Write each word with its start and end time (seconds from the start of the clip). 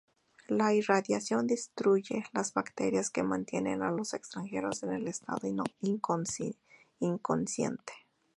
La 0.47 0.73
irradiación 0.73 1.45
destruye 1.45 2.23
las 2.33 2.55
bacterias 2.55 3.11
que 3.11 3.21
mantienen 3.21 3.83
a 3.83 3.91
los 3.91 4.15
extranjeros 4.15 4.81
en 4.81 4.93
el 4.93 5.07
estado 5.07 5.41
inconsciente. 6.97 7.93